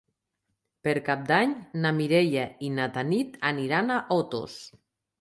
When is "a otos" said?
4.01-4.61